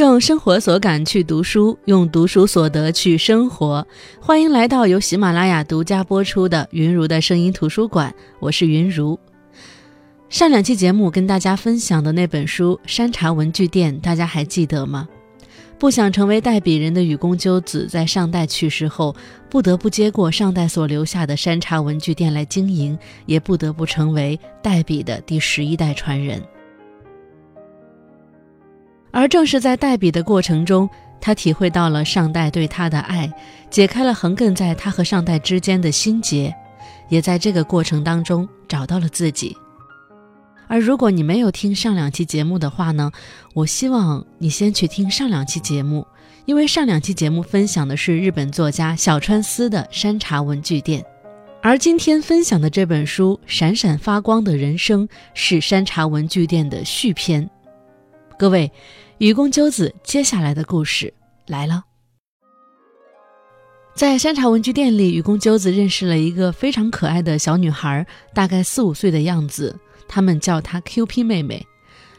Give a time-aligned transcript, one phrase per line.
[0.00, 3.86] 用生活所感去读书，用读书所得去生活。
[4.18, 9.18] 欢迎来到由喜马拉雅独家播出的云如的声音图书馆，我是云如。
[10.30, 15.06] 上两期节目跟大家分享的那本书《山茶文具店》，大家还记得吗？
[15.78, 19.14] 不想成为代笔人的雨宫鸠子，在上代去世后，
[19.50, 26.42] 不得不接过上代所留下的山茶文具店来经营，也不得不成为代笔的第十一代传人。
[29.12, 30.88] 而正是在代笔的过程中，
[31.20, 33.30] 他体会到了上代对他的爱，
[33.70, 36.54] 解开了横亘在他和上代之间的心结，
[37.08, 39.56] 也在这个过程当中找到了自己。
[40.68, 43.10] 而如果你没有听上两期节目的话呢，
[43.54, 46.06] 我希望你先去听上两期节目，
[46.44, 51.02] 因为上两期节目分享的是日本作家小川丝的《山茶文具店》，
[51.60, 57.50] 而今天分享的这本书《闪闪发光的人生》是山茶文具店的续篇。
[58.40, 58.72] 各位，
[59.18, 61.12] 愚公鸠子接下来的故事
[61.46, 61.84] 来了。
[63.94, 69.78] 在山茶文具店里，愚公鸠子认识了一个非常可爱的小女孩，大概四五岁的样子。
[70.08, 71.66] 他们叫她 Q P 妹妹。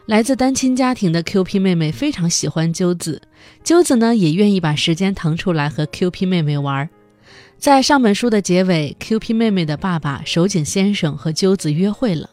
[0.05, 3.19] 来自单亲家庭的 Q P 妹妹非常喜欢鸠子，
[3.63, 6.88] 鸠子呢也愿意把时间腾出来和 Q P 妹妹玩。
[7.58, 12.30] 在上本书的结尾，Q P 妹妹的爸爸守井先生和鸠子约会了。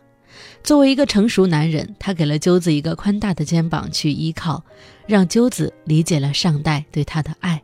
[0.68, 4.62] 作为一个成熟男人，他给了鸠子一个宽大的肩膀去依靠，
[5.06, 7.62] 让鸠子理解了上代对他的爱。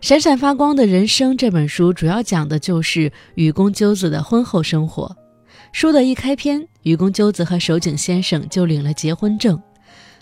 [0.00, 5.16] 闪闪发光的人生这本书主要讲的就是雨宫鸠子的婚后生活。
[5.72, 9.60] 书的一开篇，雨宫鸠子和守井先生就领了结婚证，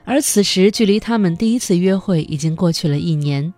[0.07, 3.53] 而此时距离他们第一次约会已经过去了一年。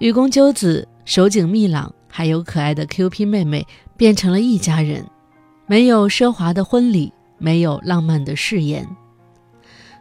[0.00, 3.64] 雨宫鸠子、守井密朗还有可爱的 Q P 妹妹
[3.96, 5.06] 变成了一家人。
[5.68, 8.86] 没有奢华的婚礼，没有浪漫的誓言。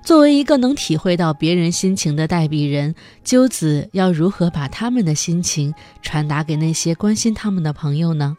[0.04, 8.38] 作为一个能体会到别人心情的代笔人，鸠子要如何把他们的心情传达给那些关心他们的朋友呢？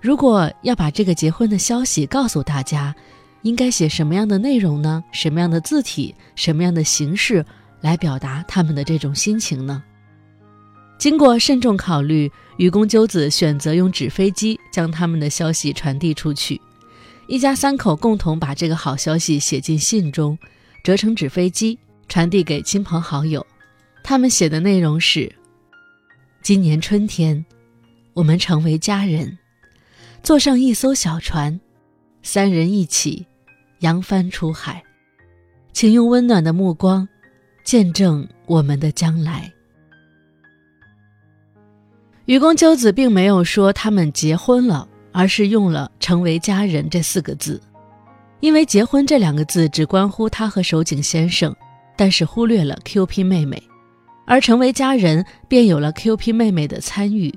[0.00, 2.94] 如果要把这个结婚的消息告诉大家，
[3.42, 5.04] 应该写什么样的内容呢？
[5.12, 7.44] 什么样的字体，什么样的形式
[7.82, 9.82] 来表达他们的这种心情呢？
[10.96, 16.58] 经过慎重考虑，愚公鸠子选择用纸飞机将他们的消息传递出去。
[17.26, 20.38] 一家三口共同把这个好消息写进信中，
[20.82, 23.44] 折成纸飞机，传递给亲朋好友。
[24.02, 25.34] 他们写的内容是：
[26.42, 27.42] 今年春天，
[28.12, 29.38] 我们成为家人，
[30.22, 31.58] 坐上一艘小船，
[32.22, 33.26] 三人一起
[33.80, 34.84] 扬帆出海，
[35.72, 37.08] 请用温暖的目光
[37.64, 39.50] 见证我们的将来。
[42.26, 47.62] 愚公鸠子并没有说他们结婚了，而是用了“成为家人”这四个字，
[48.40, 51.54] 因为“结婚”这两个字只关乎他和守井先生，
[51.96, 53.62] 但是忽略了 Q P 妹妹，
[54.26, 57.32] 而“成为家人”便有了 Q P 妹妹的参与。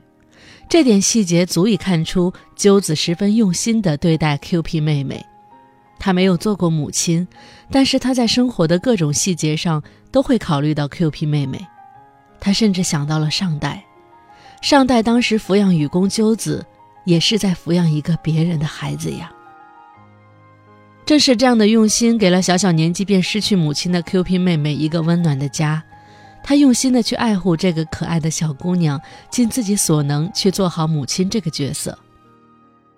[0.68, 5.24] 这点细节足以看出鸠子十分用心地对待 Q P 妹妹。
[6.00, 7.28] 她没有做过母亲，
[7.70, 11.64] 但是她在生活的各种细节上都会考虑到 Q P 妹妹。
[12.40, 13.84] 她甚至想到了上代。
[14.64, 16.66] 上代当时抚养雨宫鸠子，
[17.07, 19.31] 也是在抚养一个别人的孩子呀。
[21.06, 25.81] 正是这样的用心，给了小小年纪便失去母亲的 Q P 妹妹一个温暖的家。
[26.44, 31.97] 他用心的去爱护这个可爱的小姑娘，尽自己所能去做好母亲这个角色。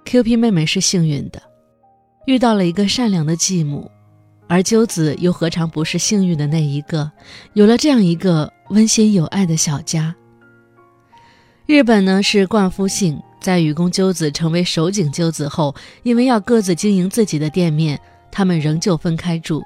[0.05, 1.39] Q P 妹妹是幸运的，
[2.25, 3.91] 遇到了一个善良的继母，
[4.47, 7.11] 而鸠子又何尝不是幸运的那一个，
[7.53, 10.15] 有了这样一个温馨有爱的小家。
[11.67, 15.73] 日本呢是冠夫姓，在雨宫鸠子成为守井鸠子后，
[16.03, 17.99] 因为要各自经营自己的店面，
[18.31, 19.63] 他们仍旧分开住。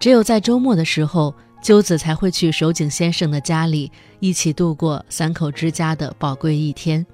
[0.00, 7.06] 只有在周末的时候，鸠子才会去守井先生的家里，一起度过三口之家的宝贵一天。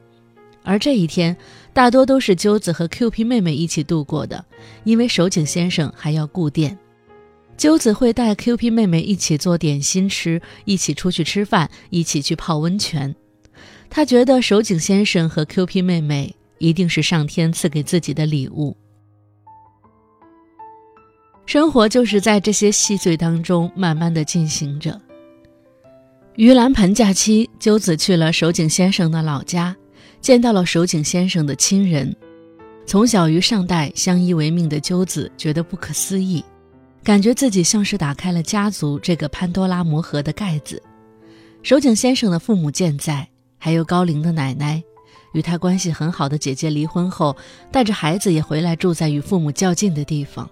[0.63, 1.37] 而这一天，
[1.73, 4.45] 大多都是鸠子和 Q P 妹妹一起度过的，
[4.85, 6.77] 因为守井先生还要顾店。
[7.57, 13.15] 鸠子会带 Q P 妹妹一起做点心吃，一起出去吃饭，一起去泡温泉。
[13.91, 18.77] 他觉得守井先生和 Q P 妹妹一定是上天赐给自己的礼物。
[21.45, 24.99] 生活就是在这些细碎当中慢慢的进行着。
[26.37, 29.77] 盂兰盆假期，鸠子去了守井先生的老家，
[30.21, 32.15] 见到了守井先生的亲人。
[32.87, 36.45] 从小与上代相依为命的鸠子觉得不可思议，
[37.03, 40.81] 感觉自己像是打开了家族这个潘多拉魔盒的盖子。
[41.65, 43.29] 守井先生的父母健在。
[43.63, 44.83] 还有高龄的奶奶，
[45.33, 47.37] 与他关系很好的姐姐离婚后，
[47.71, 50.49] 带着孩子也回来住在与父母较近的地方。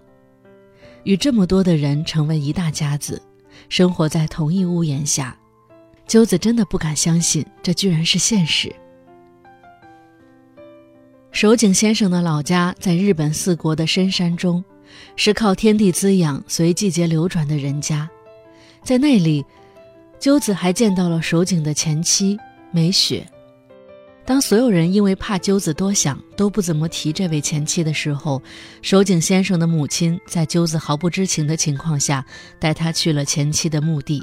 [1.04, 3.20] 与这么多的人成为一大家子，
[3.70, 5.34] 生活在同一屋檐下。
[6.06, 8.70] 鸠子真的不敢相信，这居然是现实。
[11.30, 14.62] 守井先生的老家在日本四国的深山中，
[15.16, 18.08] 是靠天地滋养、随季节流转的人家。
[18.82, 19.44] 在那里，
[20.18, 22.38] 鸠子还见到了守井的前妻
[22.70, 23.26] 梅雪。
[24.24, 28.42] 当所有人因为怕鸠子多想，都不怎么提这位前妻的时候，
[28.82, 32.24] 守井先生的母亲在鸠子毫不知情的情况下，
[32.58, 34.22] 带他去了前妻的墓地，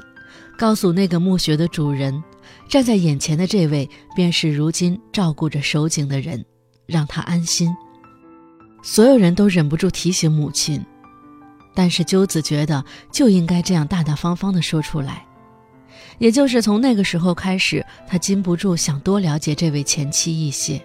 [0.56, 2.22] 告诉那个墓穴的主人，
[2.68, 6.44] 站在眼前的这位便是如今照顾着守井的人。
[6.86, 7.76] 让他安心。
[8.80, 10.80] 所有人都忍不住提醒母亲，
[11.74, 15.25] 但是鸠子觉得就应该这样大大方方的说出来。
[16.18, 20.80] 也就是从那个时候开始，他禁不住想多了解这位前妻一些。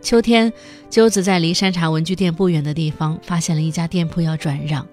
[0.00, 0.52] 秋天，
[0.88, 4.86] 鸠子在离山茶文具店不远的地方发现了一家店铺要转让，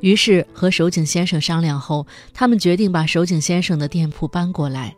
[0.00, 4.96] 于是和守井先生商量后，他们决定把守井先生的店铺搬过来。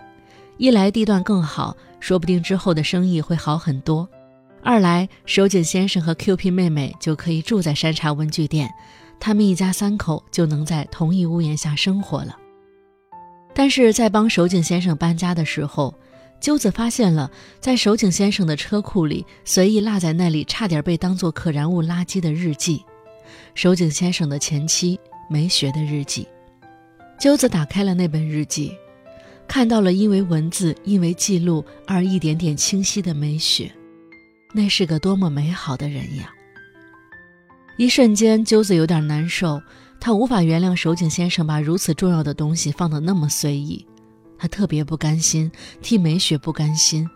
[0.56, 4.06] 一来地段更好，说不定之后的生意会好很多；
[4.62, 8.70] 二来守井先生和 Q P 妹妹就可以住在山茶文具店，
[9.18, 12.36] 他们一家三口就能在同一屋檐下生活了。
[13.54, 15.94] 但是在帮守井先生搬家的时候，
[16.40, 17.30] 鸠子发现了
[17.60, 22.84] 在守井先生的车库里随意落在那里，差点被当作可燃物垃圾的日记——
[23.54, 24.98] 守井先生的前妻
[25.28, 26.26] 梅雪的日记。
[27.18, 28.72] 鸠子打开了那本日记。
[29.48, 33.72] 看到了因为文字、因为记录而一点点清晰的美雪，
[34.52, 36.30] 那是个多么美好的人呀！
[37.78, 39.58] 一瞬间，鸠子有点难受，
[40.00, 43.86] 他无法原谅守井先生把如此重要的东西放得那么随意，
[44.38, 45.50] 他特别不甘心，
[45.82, 47.08] 替美雪不甘心。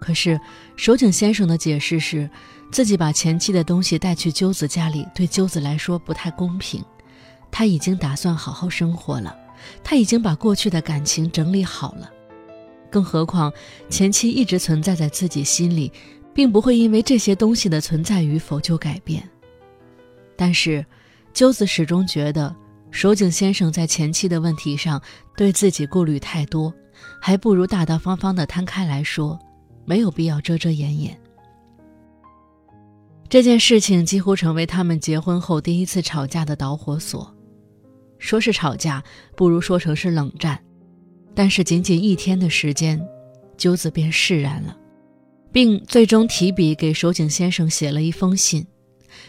[0.00, 0.40] 可是
[0.76, 2.30] 守井先生的解释是，
[2.70, 6.84] 自己把前妻的东西带去鸠子家里，对鸠子来说不太公平，
[7.50, 9.34] 他已经打算好好生活了。
[9.82, 12.08] 他已经把过去的感情整理好了，
[12.90, 13.52] 更何况
[13.90, 15.90] 前妻一直存在在自己心里，
[16.32, 19.28] 并不会因为这些东西的存在与否就改变。
[20.36, 20.86] 但是，
[21.38, 22.52] 鸠子始终觉得
[22.90, 25.00] 守井先生在前妻的问题上
[25.36, 26.74] 对自己顾虑太多，
[27.22, 29.38] 还不如大大方方的摊开来说，
[29.84, 31.16] 没有必要遮遮掩掩。
[33.28, 37.32] 这件事情几乎成为他们结婚后第一次吵架的导火索。
[38.18, 39.00] 说是吵架，
[39.36, 40.60] 不如说成是冷战。
[41.36, 43.00] 但是仅仅一天的时间，
[43.56, 44.76] 鸠子便释然了，
[45.52, 48.66] 并最终提笔给守井先生写了一封信，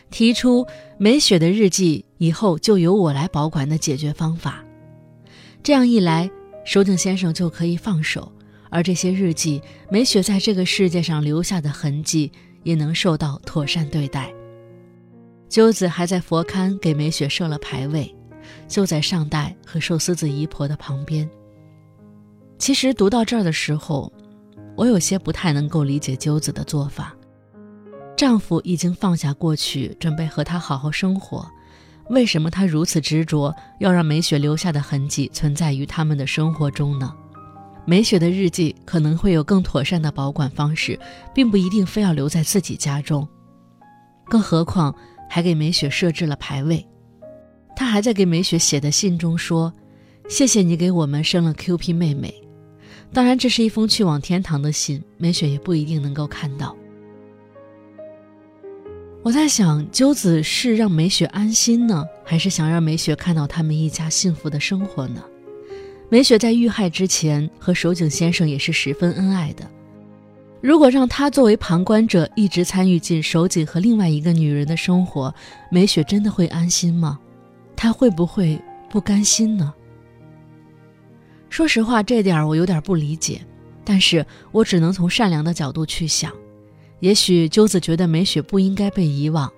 [0.10, 0.66] 提出
[0.98, 4.64] 美雪的日记以后就由我来保管的解决方法。
[5.64, 6.30] 这样一来，
[6.66, 8.32] 守井先生就可以放手，
[8.70, 12.32] 而这些日记，美雪在这个世界上留下的痕迹
[12.64, 14.34] 也能受到妥善对待。
[15.48, 18.16] 鸠子还在佛龛给美雪设了牌位。
[18.68, 21.30] 就在上代和寿司子姨婆的旁边。
[22.58, 24.12] 其实读到这儿的时候，
[24.76, 27.16] 我有些不太能够理解鸠子的做法。
[28.20, 31.50] 丈夫已经放下过去，准备和她好好生活，
[32.10, 37.16] 为什么她如此执着，要让美雪留下的痕迹存在于他们的生活中呢？
[37.86, 41.00] 美雪的日记可能会有更妥善的保管方式，
[41.34, 43.26] 并不一定非要留在自己家中。
[44.26, 44.94] 更何况
[45.30, 46.86] 还给美雪设置了牌位。
[47.74, 49.74] 他还在给美雪写的信中说
[50.28, 52.34] ：“谢谢你给我们生了 Q P 妹妹。”
[53.14, 56.76] 当然，这是一封去往天堂的信，美雪也不一定能够看到。
[59.22, 65.22] 我在想，鸠子是让美雪安心呢，还是想让美雪看到他们一家幸福的生活呢？
[66.10, 69.70] 美雪在遇害之前和守井先生也是十分恩爱的。
[70.62, 75.34] 如果让他作为旁观者一直参与进守井和另外一个女人的生活，
[75.70, 77.20] 美雪真的会安心吗？
[77.76, 78.60] 他会不会
[78.90, 79.74] 不甘心呢？
[81.50, 83.42] 说实话，这点我有点不理解，
[83.84, 86.32] 但是我只能从善良的角度去想。
[87.00, 89.52] 也许鸠子觉得美雪不应该被遗忘，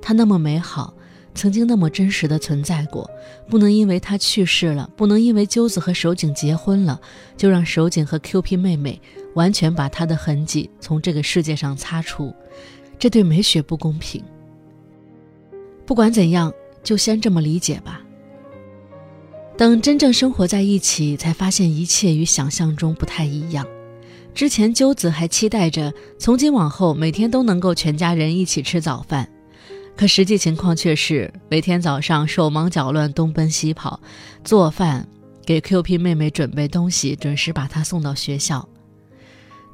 [0.00, 0.94] 她那么美好，
[1.34, 3.08] 曾经那么真实的存在过，
[3.48, 7.00] 不能因为她去世了，不能因为鸠子和守井结婚了，
[7.36, 9.00] 就让守井和 Q P 妹妹
[9.34, 12.34] 完全把她的痕迹从这个世界上擦除，
[12.98, 14.22] 这对美雪不公平。
[15.84, 16.52] 不管怎样。
[16.84, 18.00] 就先这么理解吧。
[19.58, 23.66] 等真正生活在一起，才发现一切与想象中不太一样。
[24.38, 29.28] 之前鸠子还期待着从今往后每天都能够全家人一起吃早饭，
[29.96, 33.98] 可实际情况却是每天早上手忙脚乱东奔西跑，
[34.44, 35.08] 做饭，
[35.44, 38.68] 给 Q P 妹妹准备东西，准时把她送到学校。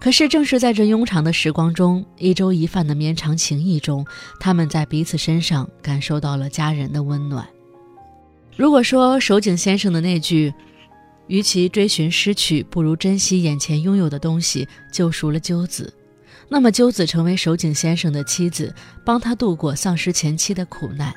[0.00, 4.06] 可是，正是在这庸长的时光中，一粥一饭的绵长情谊中，
[4.40, 7.46] 他们在彼此身上感受到了家人的温暖。
[8.56, 10.54] 如果说守井先生的那句
[11.26, 15.92] “与其追寻失去，不如珍惜眼前拥有的东西”救赎了鸠子，
[16.48, 21.14] 那么鸠子成为守井先生的妻子，帮他度过丧失前妻的苦难，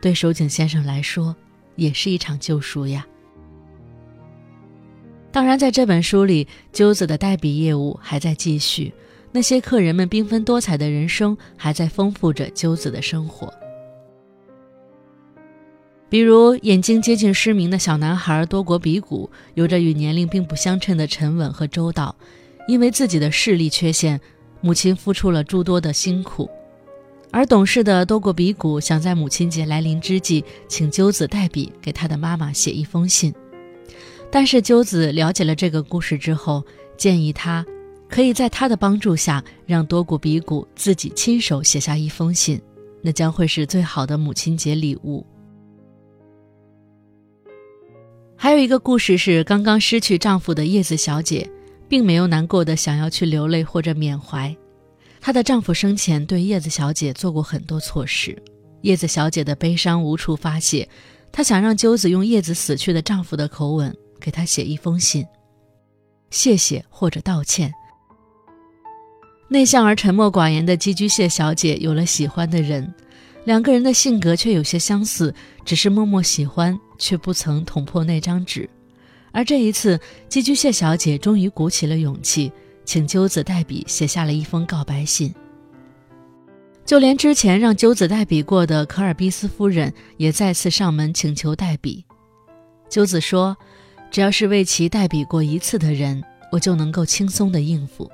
[0.00, 1.34] 对守井先生来说
[1.76, 3.06] 也是一场救赎呀。
[5.32, 8.92] 当然，在这本书里，鸠子的代笔业务还在继续，
[9.32, 13.52] 那些客人们缤纷多彩的人生还在丰富着鸠子的生活。
[16.10, 22.14] 比如，眼睛接近失明的小男孩多国比古，有着与年龄并不相称的沉稳和周到。
[22.66, 24.20] 因为自己的视力缺陷，
[24.60, 26.50] 母亲付出了诸多的辛苦。
[27.30, 33.32] 而懂事的多国比古想在母亲节来临之际，请鸠子代笔给他的妈妈写一封信。
[34.32, 36.64] 但是鸠子了解了这个故事之后，
[36.96, 37.64] 建议他
[38.08, 42.60] 可以在他的帮助下，让多古比古自己亲手写下一封信，
[43.00, 45.24] 那将会是最好的母亲节礼物。
[48.42, 51.46] 还有一个故事是刚刚失去丈夫的叶子小姐，
[51.86, 54.56] 并没有难过的想要去流泪或者缅怀。
[55.20, 58.42] 她的丈夫生前对叶子小姐做过很多错事，
[58.80, 60.88] 叶子小姐的悲伤无处发泄，
[61.30, 65.22] 她想让鸠子用叶子死去的丈夫的口吻给她写一封信，
[66.30, 67.70] 谢谢或者道歉。
[69.50, 72.90] 内向而沉默寡言的寄居蟹小姐有了喜欢的人。
[73.50, 78.70] 两个人的性格却有些相似，只是默默喜欢，却不曾捅破那张纸。
[79.32, 82.52] 而这一次，寄居蟹小姐终于鼓起了勇气，
[82.84, 85.34] 请鸠子代笔写下了一封告白信。
[86.86, 92.04] 就连之前让鸠子代笔过的可尔必斯夫人，也再次上门请求代笔。
[92.88, 93.56] 鸠子说
[94.12, 98.08] ：“只要是为其代笔过一次的人，我就能够轻松的应付。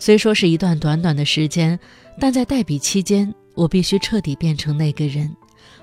[0.00, 1.78] 虽说是一段短短的时间，
[2.18, 5.34] 但在代笔期间。”我必须彻底变成那个人，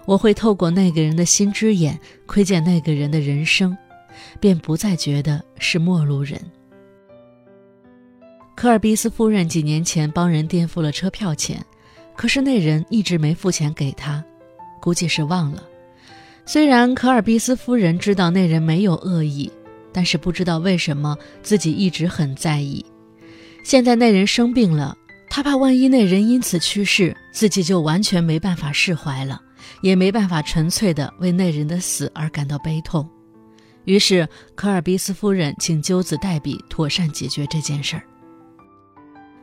[0.06, 3.78] 我会透过那个人的心之眼窥见那个人的人生，
[4.40, 6.40] 便不再觉得是陌路人。
[8.56, 11.64] 科尔比斯夫人几年前帮人垫付了车票钱，
[12.16, 14.24] 可是那人一直没付钱给他，
[14.82, 15.64] 估计是忘了。
[16.46, 19.50] 虽然科尔比斯夫人知道那人没有恶意，
[19.94, 22.84] 但是不知道为什么自己一直很在意。
[23.64, 24.98] 现在那人生病了。
[25.30, 29.40] 他怕万一那人因此去世，自己就完全没办法释怀了，
[29.82, 33.08] 也没办法纯粹的为那人的死而感到悲痛。
[33.86, 38.04] 于是，科尔比斯夫人请鸠子代笔，妥善解决这件事儿。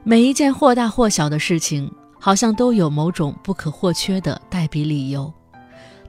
[0.04, 1.90] 每一件或大或小的事情，
[2.20, 5.32] 好像都有某种不可或缺的代笔理由。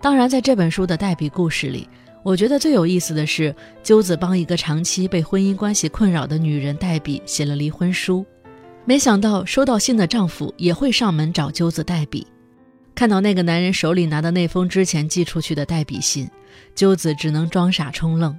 [0.02, 1.88] 当然，在这本书的代笔故事里，
[2.24, 8.26] 我觉得最有意思的是，鸠子帮一个长期被婚姻关系困扰的女人代笔写了离婚书。
[8.88, 12.26] 没想到收到信的丈夫也会上门找鸠子代笔，
[12.96, 16.26] 看到那个男人手里拿的那封之前寄出去的代笔信，
[16.74, 18.34] 鸠子只能装傻充愣。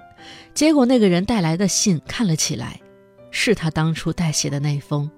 [0.55, 2.81] 结果那个人带来的信看了起来，
[3.31, 5.11] 是他当初代写的那封。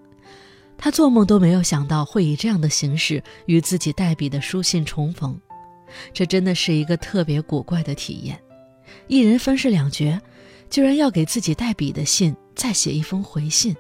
[0.77, 5.41] 他做梦都没有想到会以这样的形式与自己代笔的书信重逢，
[6.13, 8.37] 这真的是一个特别古怪的体验。
[9.07, 10.21] 一人分饰两角，
[10.69, 13.77] 居然要给自己代笔的信再写一封回信。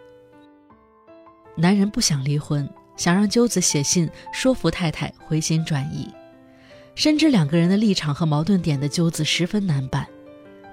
[1.56, 6.08] 男人不想离婚，想让鸠子写信说服太太回心转意。
[6.94, 10.06] 深知两个人的立场和矛盾点的鸠子十分难办，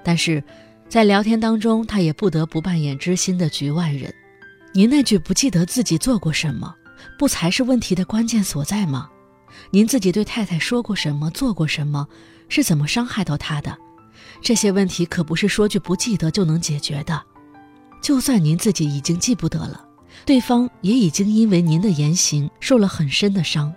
[0.02, 0.42] 但是
[0.88, 4.12] 在聊天当中，他也不得不扮演知心的局外人。
[4.72, 6.74] 您那句不记得自己做过什么，
[7.18, 9.08] 不才是问题的关键所在吗？
[9.70, 12.06] 您自己对太太说过什么，做过什么，
[12.48, 13.76] 是怎么伤害到她的？
[14.42, 17.22] 这些问题可不是说句不记得就能解决的。
[18.02, 19.87] 就算您自己已经记不得了。
[20.28, 23.72] 对方也已经因为您的言行受了很深的伤，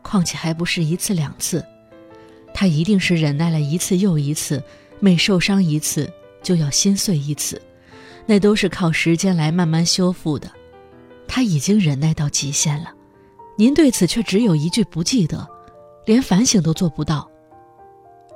[0.00, 1.62] 况且还不是一次两次，
[2.54, 4.62] 他一定是忍耐了一次又一次，
[4.98, 6.10] 每受伤一次
[6.42, 7.60] 就要心碎一次，
[8.24, 10.50] 那都是靠时间来慢慢修复的。
[11.28, 12.90] 他已经忍耐到极限了，
[13.58, 15.46] 您对此却只有一句不记得，
[16.06, 17.30] 连反省都做不到。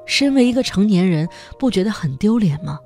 [0.04, 1.26] 身为一个成年人，
[1.58, 2.78] 不觉得很丢脸吗？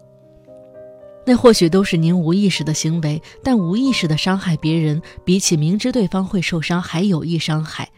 [1.25, 7.89] 那或许都是您无意识的行为，但无意识的伤害别人，比起明知对方会受伤还有意伤害，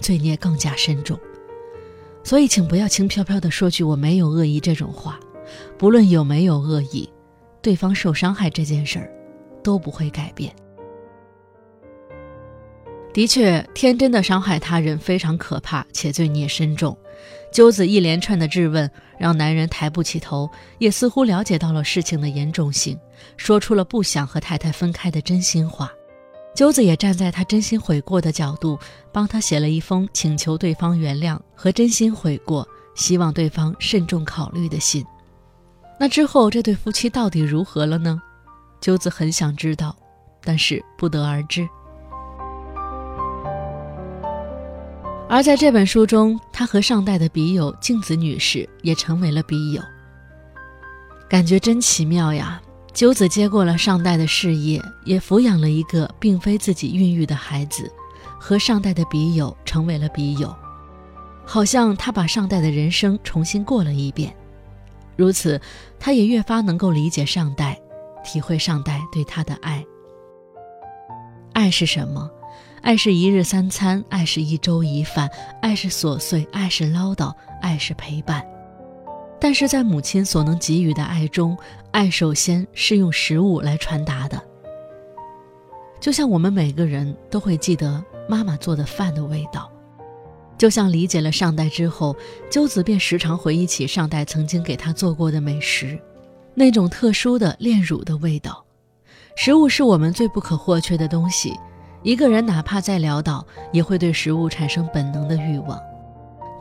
[0.00, 1.18] 罪孽更加深重。
[2.22, 5.18] 所以，请不要轻飘飘的说句“我没有恶意”这种话。
[5.76, 7.08] 不论有没有恶意，
[7.60, 9.12] 对方受伤害这件事儿，
[9.62, 10.54] 都不会改变。
[13.12, 16.96] 的确，天真的伤害他人非常可怕，且罪孽深重。
[17.52, 22.98] 鸠子一连串的质问让男人抬不起头，也似乎了解到了事情的严重性，
[23.36, 25.90] 说出了不想和太太分开的真心话。
[26.54, 28.78] 鸠子也站在他真心悔过的角度，
[29.12, 35.04] 帮他写了一封请求对方原谅和真心悔过，希望对方慎重考虑的信。
[35.98, 38.20] 那之后，这对夫妻到底如何了呢？
[38.80, 39.96] 鸠子很想知道，
[40.42, 41.68] 但是不得而知。
[45.32, 49.80] 而在这本书中，他和上代的笔友静子女士也成为了笔友。
[51.28, 52.60] 感觉真奇妙呀！
[52.92, 57.88] 九子接过了上代的事业，也抚养了一个并非自己孕育的孩子，
[58.40, 60.52] 和上代的笔友成为了笔友，
[61.46, 64.34] 好像他把上代的人生重新过了一遍。
[65.16, 65.60] 如此，
[66.00, 67.80] 他也越发能够理解上代，
[68.24, 69.84] 体会上代对他的爱。
[71.52, 72.28] 爱是什么？
[72.82, 78.44] 爱是一日三餐，爱是一粥一饭，爱是琐碎，爱是唠叨，爱是陪伴。
[79.38, 81.56] 但是在母亲所能给予的爱中，
[81.90, 84.42] 爱首先是用食物来传达的。
[86.00, 89.70] 就像我们每个人都会记得妈妈做的饭的味道，
[90.56, 92.16] 就像理解了上代之后，
[92.50, 95.98] 鸠子便时常回忆起上代曾经给他做过的美食，
[96.54, 98.64] 那种特殊的炼乳的味道。
[99.36, 101.54] 食物是我们最不可或缺的东西。
[102.02, 105.78] 一个人哪怕再潦倒，也会对食物产生本能的欲望。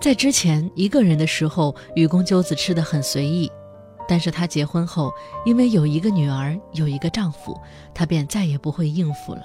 [0.02, 3.50] 在之前一个人的时候，雨宫鸠子吃的很随意，
[4.08, 5.12] 但是她结婚后，
[5.46, 7.60] 因为有一个女儿，有一个丈夫，
[7.94, 9.44] 她便再也不会应付了。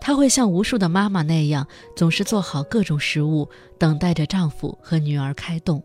[0.00, 1.66] 她会像无数的妈妈那样，
[1.96, 5.82] 总是做好各种食物，等待着丈夫和女儿开动。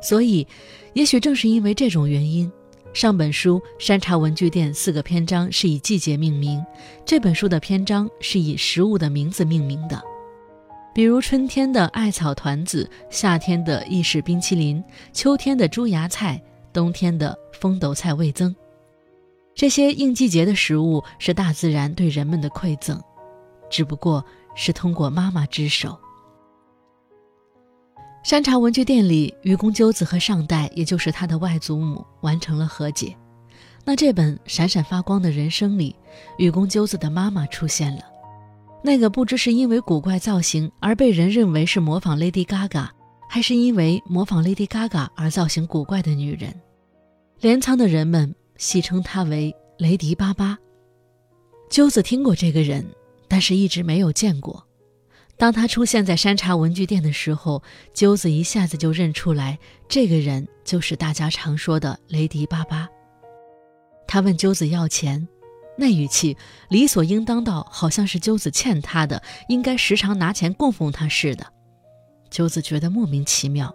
[0.00, 0.46] 所以，
[0.92, 2.50] 也许正是因为这种原因。
[2.94, 6.64] 上本书《山茶文具店》四个篇章是以季节命名，
[7.04, 10.02] 这本书的篇章是以食物的名字命名的，
[10.94, 16.42] 比如春天的艾草团子，夏天的意式冰淇淋，秋天的猪芽菜，
[16.72, 18.54] 冬天的风斗菜味增。
[19.54, 23.00] 这些应季节的食物是大自然对人们的馈赠，
[23.70, 24.24] 只不过
[24.56, 25.96] 是通过妈妈之手。
[28.24, 33.16] 山茶文具店里，愚公鸠子和上代，也就是他的外祖母，完成了和解。
[33.84, 35.96] 那这本闪闪发光的人生里，
[36.36, 38.02] 愚公鸠子的妈妈出现了，
[38.82, 42.88] 那个不知是因为古怪造型而被人认为是模仿 Lady Gaga，
[43.30, 46.54] 还是因为模仿 Lady Gaga 而造型古怪的女人。
[47.40, 50.58] 镰仓的人们戏称她为雷迪巴巴。
[51.70, 52.84] 鸠子听过这个人，
[53.26, 54.62] 但是一直没有见过。
[55.38, 57.62] 当他出现在山茶文具店的时候，
[57.94, 59.56] 鸠子一下子就认出来，
[59.88, 62.88] 这个人就是大家常说的雷迪巴巴。
[64.08, 65.28] 他问鸠子要钱，
[65.76, 66.36] 那语气
[66.68, 71.46] 理所应当到好像是鸠子欠他的，应该时常拿钱供奉他似的。
[72.30, 73.72] 鸠子觉得莫名其妙，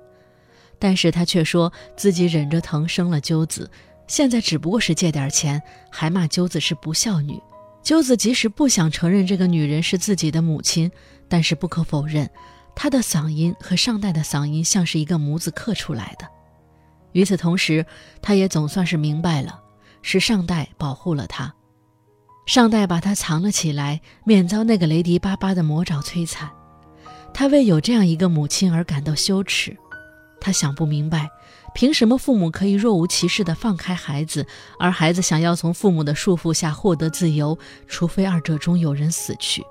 [0.78, 3.72] 但是他却说自己忍着疼生了鸠子，
[4.06, 7.40] 现在只不过是借点钱，还骂鸠子是不孝女。
[7.82, 10.90] 鸠子即使不想承认这个女人是自己的母亲，
[11.28, 12.30] 但是不可否认，
[12.76, 16.28] 她的嗓音和上代的嗓音像是一个模子刻出来的。
[17.14, 17.86] 与此同时，
[18.24, 19.62] 他也总算是明白了，
[20.02, 21.54] 是上代保护了他，
[22.48, 26.50] 上代把他藏了起来，免遭那个雷迪巴巴的魔爪摧残。
[27.32, 29.78] 他为有这样一个母亲而感到羞耻，
[30.42, 31.30] 他想不明白。
[31.76, 34.46] 凭什么父母可以若无其事地放开孩子，
[34.80, 37.58] 而孩子想要从父母的束缚下获得自由，
[37.88, 39.64] 除非二者中有人死去？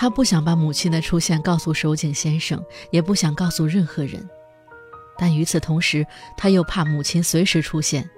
[0.00, 4.24] 他不想把母亲的出现告诉守井先生，也不想告诉任何人。
[5.18, 6.06] 但与此同时，
[6.36, 8.08] 他又怕母亲随时出现，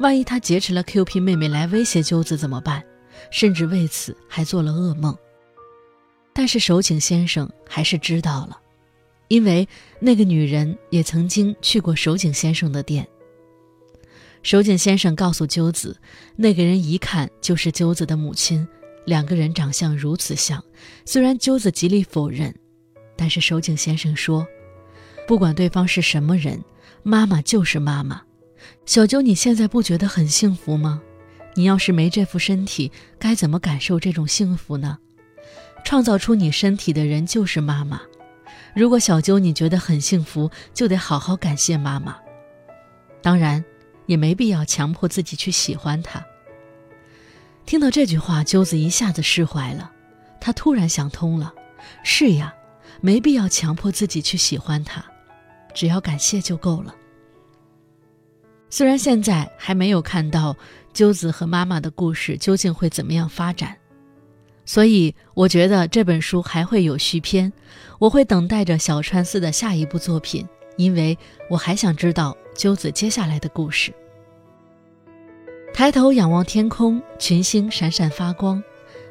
[0.00, 2.82] 万一他劫持了 Q P 妹妹来威胁鸠子怎么办？
[3.30, 5.16] 甚至为此还做了噩梦。
[6.32, 8.58] 但是守井先生还是知道了。
[9.28, 9.68] 因为
[10.00, 13.06] 那个女人也曾经去过守井先生的店。
[14.42, 15.96] 守井先生告诉鸠子，
[16.34, 18.66] 那个人一看就是鸠子的母亲，
[19.08, 20.62] 两个人长相如此像。
[21.06, 22.54] 虽然鸠子极力否认，
[23.16, 24.46] 但是守井先生说，
[25.26, 26.62] 不管对方是什么人，
[27.02, 28.22] 妈妈就是妈妈。
[28.84, 31.00] 小鸠，你现在不觉得很幸福吗？
[31.54, 34.98] 你要是没这副身体，该怎么感受这种幸福呢？
[35.84, 38.02] 创造出你身体的人就是妈妈。
[38.74, 42.16] 如果小鸠你觉得很幸福，就得好好感谢妈妈。
[43.22, 43.64] 当然，
[44.06, 46.24] 也没必要强迫自己去喜欢他。
[47.68, 49.92] 听到这句话，鸠子一下子释怀了。
[50.40, 51.52] 他突然想通了：
[52.02, 52.54] 是呀，
[53.02, 55.04] 没必要强迫自己去喜欢他，
[55.74, 56.94] 只要感谢就够了。
[58.70, 60.56] 虽然现在还没有看到
[60.94, 63.76] 鸠子和妈妈的故事究竟会怎么样发展。
[64.64, 67.52] 所以，我觉得这本书还会有续篇，
[67.98, 71.18] 我会等待着小川寺的下一部作品，因为
[71.50, 73.92] 我还想知道鸠子接下来的故事。
[75.78, 78.60] 抬头仰望天空，群星闪闪发光，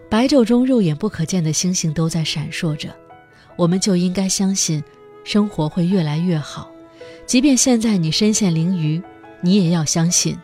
[0.09, 2.93] 白昼中肉眼不可见的星星都在闪烁着，
[3.55, 4.83] 我们就应该相信，
[5.23, 6.69] 生活会越来越好，
[7.25, 9.01] 即便现在你身陷囹圄，
[9.39, 10.37] 你也要相信，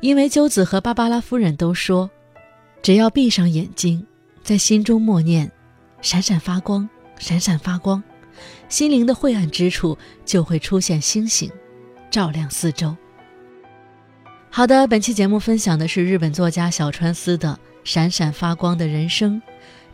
[0.00, 2.10] 因为鸠子和芭芭拉夫人都说，
[2.82, 4.06] 只要闭上眼睛，
[4.42, 5.50] 在心中默念
[6.02, 6.86] “闪闪发光，
[7.18, 8.04] 闪闪发光”，
[8.68, 11.50] 心灵的晦暗之处就会出现星星，
[12.10, 12.94] 照亮四周。
[14.50, 19.40] 好的，本期节目分享的是日本作家小川思的《闪闪发光的人生》，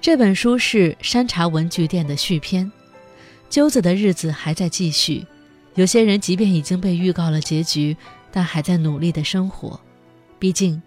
[0.01, 2.71] 这本书是山茶文具店的续篇。
[3.51, 5.27] 鸠子的日子还在继续。
[5.75, 7.97] 有些人即便已经被预告了结局，
[8.31, 9.79] 但还在努力的生活。
[10.39, 10.81] 毕竟，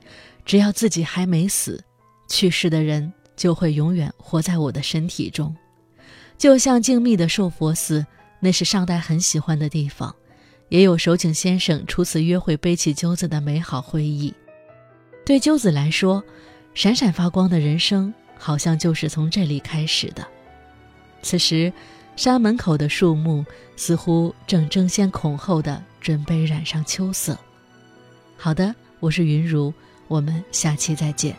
[0.45, 1.83] 只要自己还没死，
[2.29, 5.53] 去世的人就会永远活在我的身体中。
[6.37, 8.05] 就像静谧的寿佛寺，
[8.39, 10.15] 那是上代很喜欢的地方，
[10.75, 14.33] 也有守井先生初次约会背起鸠子的美好回忆。
[15.25, 16.21] 对鸠子来说，
[16.73, 20.27] 闪闪发光的人生好像就是从这里开始的。
[21.21, 21.71] 此时。
[22.17, 27.37] 山门口的树木似乎正争先恐后的准备染上秋色。
[28.37, 29.73] 好的，我是云如，
[30.07, 31.35] 我们下期再见。